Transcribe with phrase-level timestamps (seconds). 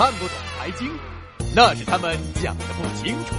[0.00, 0.90] 看不懂财经，
[1.54, 3.34] 那是他们讲的不清楚。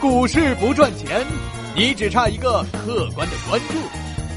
[0.00, 1.26] 股市不赚钱，
[1.74, 3.74] 你只差一个客观的关注。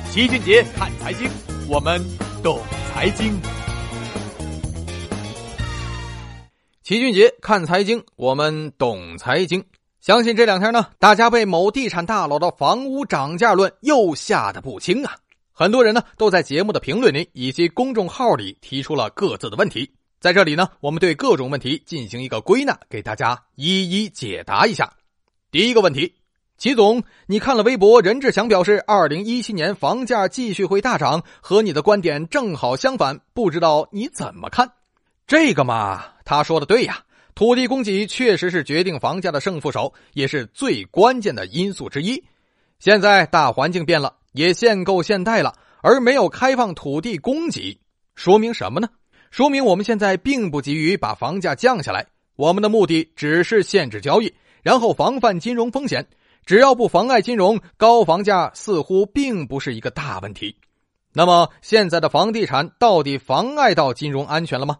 [0.10, 1.30] 齐俊杰看财经，
[1.68, 2.04] 我们
[2.42, 2.60] 懂
[2.92, 3.40] 财经。
[6.82, 9.64] 齐俊杰看财经，我们懂财经。
[10.00, 15.16] 相信这两天呢，大家被某地产大佬的房屋涨价论又吓得不轻啊！
[15.54, 19.92] 很多人呢都在节目的评论里以及公众号里提出了各自的问题。
[20.20, 24.92] 在这里呢，我们对各种问题进行一个归纳，给大家一一解答一下。
[25.50, 26.14] 第一个问题，
[26.58, 34.70] 齐总，你看了微博，任志强表示，二零一七年房价继续会大涨，和你的观点正好相反，不知道你怎么看？
[35.26, 37.06] 这个嘛，他说的对呀。
[37.34, 42.22] 土地供给确实是决定房价的胜负手，也是最关键的因素之一。
[42.80, 47.80] 现在大环境变了，也限购限贷了，而没有开放土地供给，
[48.16, 48.90] 说明什么呢？
[49.32, 56.08] 说明我们现在并不急于把房价降下来，我们的目的只是限制交易，然后防范金融风险。
[56.46, 60.56] 只要不妨碍金融，高房价似乎并不是一个大问题。
[61.14, 64.78] 那么，现在的房地产到底妨碍到金融安全了吗？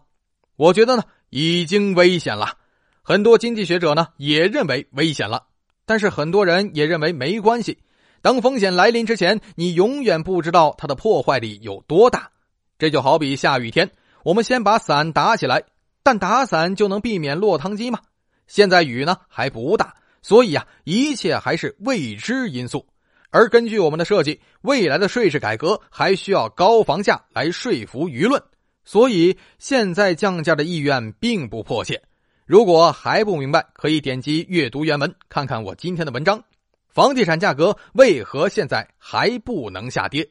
[0.56, 1.02] 我觉得呢。
[1.32, 2.54] 已经危险了，
[3.02, 5.44] 很多经济学者呢也认为危险了，
[5.86, 7.78] 但是很多人也认为没关系。
[8.20, 12.32] 当风险来临之前，你永远不知道它的破坏力有多大。
[12.80, 13.92] 这就好比下雨天，
[14.22, 15.62] 我们先把伞打起来，
[16.02, 18.00] 但打伞就能避免落汤鸡吗？
[18.46, 22.86] 现在雨呢还不大，所以啊，一切还是未知因素。
[23.30, 28.42] 而根据我们的设计，未来的税制改革还需要高房价来说服舆论。
[28.84, 32.02] 所以现在降价的意愿并不迫切。
[32.44, 36.42] 如果还不明白，可以点击阅读原文，看看我今天的文章。
[36.88, 40.28] 房地产价格为何现在还不能下跌？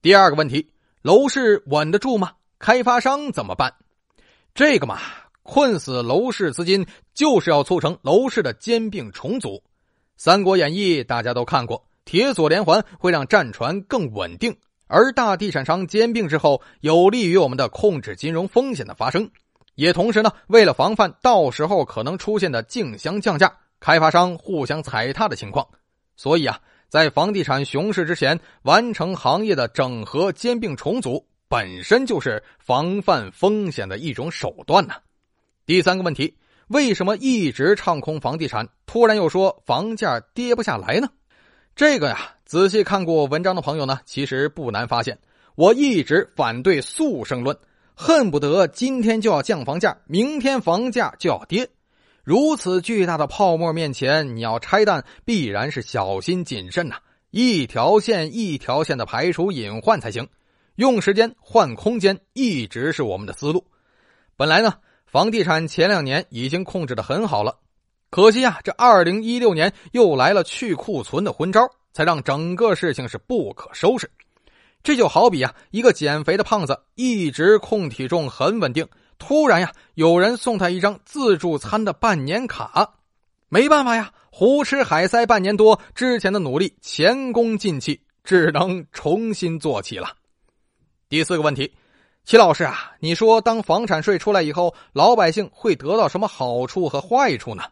[0.00, 0.70] 第二个问题，
[1.02, 2.32] 楼市稳得住吗？
[2.58, 3.74] 开发商怎么办？
[4.54, 4.98] 这个嘛，
[5.42, 9.48] 困死楼市资金就是要促成楼市的兼并重组。
[10.16, 14.56] 《三国演义》大家都看过，铁索连环会让战船更稳定。
[14.88, 19.28] 而大地产商兼并之后，有利于我们的控制金融风险的发生，
[19.74, 25.66] 也同时呢，为了防范到时候可能出现的竞相降价、开发商互相踩踏的情况，
[26.16, 34.94] 所以啊，在房地产熊市之前完成行业的整合兼并重组，本身就是防范风险的一种手段呢。
[35.64, 36.36] 第三个问题，
[36.68, 41.08] 为什么一直唱空房地产，突然又说房价跌不下来呢？
[41.74, 45.18] 这个呀，仔细看过文章的朋友呢，其实不难发现，
[45.54, 47.56] 我一直反对速升论，
[47.94, 51.68] 恨不得今天就要降房价，明天房价就要跌。
[52.24, 56.96] 如此巨大的泡沫面前，你要拆弹，必然是小心谨慎呐，
[57.30, 60.28] 一条线一条线的排除隐患才行。
[60.76, 63.66] 用时间换空间，一直是我们的思路。
[64.36, 64.74] 本来呢，
[65.06, 67.58] 房地产前两年已经控制的很好了。
[68.10, 74.10] 可惜啊，这二零一六年又来了去库存的昏招，才让整个事情是不可收拾。
[74.82, 78.86] 这就好比啊，一个减肥的胖子一直控体重很稳定，
[79.18, 82.94] 突然呀，有人送他一张自助餐的半年卡，
[83.48, 90.08] 没办法呀，胡吃海塞半年多，之前的努力前功尽弃，只能重新做起了。
[91.08, 91.72] 第四个问题，
[92.24, 97.62] 齐老师啊，你说当房产税出来以后，老百姓会得到什么好处和坏处呢？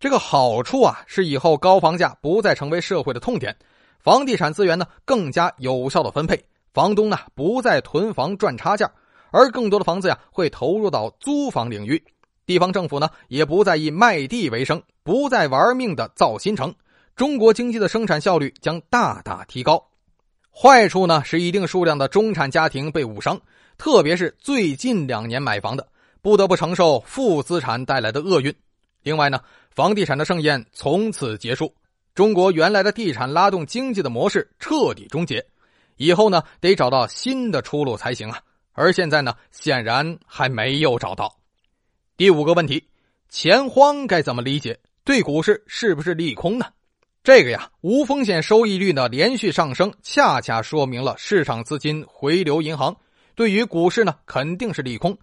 [0.00, 3.56] 这个好处啊，是以后高房价不再成为社会的痛点，
[4.00, 8.90] 房地产资源呢更加有效的分配，房东呢不再囤房赚差价，
[9.30, 12.02] 而更多的房子呀会投入到租房领域，
[12.44, 16.74] 地方政府呢也不再以卖地为生，不再玩命的造新城，
[17.14, 19.80] 中国经济的生产效率将大大提高。
[20.56, 23.40] 坏处呢是一定数量的中产家庭被误伤，
[23.76, 25.88] 特别是最近两年买房的，
[26.22, 28.54] 不得不承受负资产带来的厄运。
[29.02, 29.40] 另外呢。
[29.74, 31.74] 房地产的盛宴从此结束，
[32.14, 35.44] 中国原来的地产拉动经济的模式彻底终结，
[35.96, 38.40] 以后呢得找到新的出路才行啊！
[38.70, 41.36] 而现在呢，显然还没有找到。
[42.16, 42.88] 第五个问题，
[43.28, 44.78] 钱荒该怎么理解？
[45.04, 46.66] 对股市是不是利空呢？
[47.24, 52.94] 这个呀，无风险收益率呢连续上升，恰恰说明了市场资金回流银行，
[53.34, 55.16] 对于股市呢肯定是利空。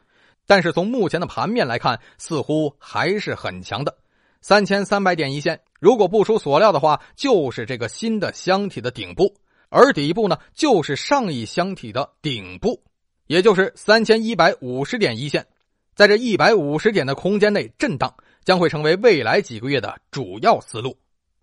[0.48, 3.96] 但是从目前的盘面来看，似乎还是很强的。
[4.42, 9.36] 三千三百点一线，如果不出所料的话，就是这个新的箱体的顶部，
[9.70, 12.82] 而底部呢，就是上一箱体的顶部，
[13.28, 15.46] 也就是三千一百五十点一线，
[15.94, 18.12] 在这一百五十点的空间内震荡，
[18.44, 20.98] 将会成为未来几个月的主要思路。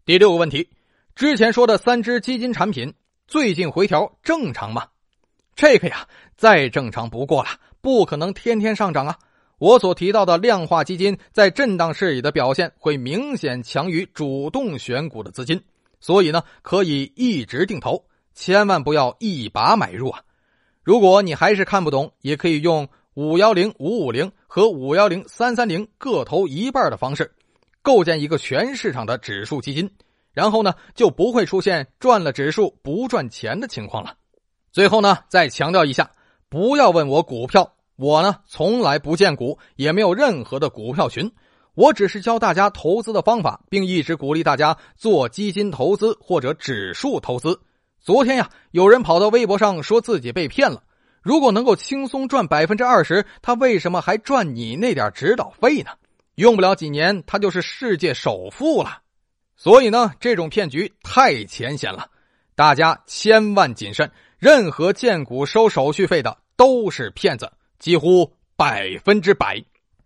[0.08, 0.70] 第六个问题，
[1.14, 2.94] 之前说的三只基金产品
[3.26, 4.86] 最近回调正常吗？
[5.54, 7.50] 这个呀，再正常不过了，
[7.82, 9.18] 不可能天天上涨啊。
[9.58, 15.62] 我所提到的量化基金在震荡市里的表现会明显强于主动选股的资金，
[16.00, 18.02] 所以呢，可以一直定投，
[18.32, 20.22] 千万不要一把买入啊！
[20.82, 27.30] 如果你还是看不懂，也可以用五幺零五五零和五幺零三三零各投一半的方式，
[27.88, 29.90] 构建一个全市场的指数基金，
[30.34, 34.14] 然后呢，就不会出现赚了指数不赚钱的情况了。
[34.70, 36.10] 最后呢，再强调一下，
[36.50, 37.72] 不要问我股票。
[37.96, 41.32] 我呢，从来不见股，也没有任何的股票群。
[41.72, 47.58] 我只是教大家投资的方法，并一直鼓励大家做基金投资或者指数投资。
[47.98, 50.82] 昨天呀，有人跑到微博上说自己被骗了。
[51.22, 55.92] 如果能够轻松赚百分之二十，他为什么还赚你那点指导费呢？
[56.38, 59.02] 用不了几年，他就是世界首富了。
[59.56, 62.08] 所以呢，这种骗局太浅显了，
[62.54, 64.08] 大家千万谨慎。
[64.38, 67.50] 任何荐股收手续费的都是骗子。
[67.80, 69.60] 几乎百分之百。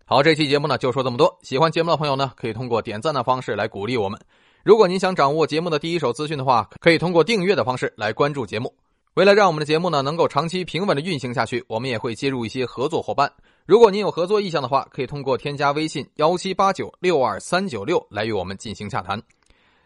[0.05, 1.37] 好，这期节目呢就说这么多。
[1.43, 4.19] 喜欢节目的朋友呢，可以通过点赞的方式来鼓励我们。
[4.63, 8.73] 如果您想掌握节目的第一手资讯的话，可以通过订阅的方式来关注节目。
[9.15, 13.31] 为了让我们的节目呢能够长期平稳的运行下去，我们也会接入一些合作伙伴。
[13.65, 19.21] 如果您有合作意向的话，可以通过添加微信幺七八九六二三九六来与我们进行洽谈。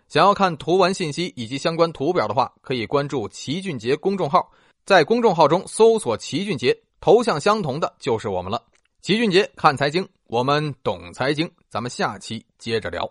[0.08, 4.50] 想要看图文信息以及相关图表的话，可以关注齐俊杰公众号，
[4.86, 6.78] 在公众号中搜索齐俊杰。
[7.02, 8.64] 头像相同的就是我们了。
[9.02, 13.08] 齐俊杰看财经，我们懂财经，咱们下期接着聊。